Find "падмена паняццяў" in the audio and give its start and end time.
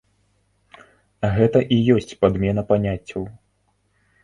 2.25-3.31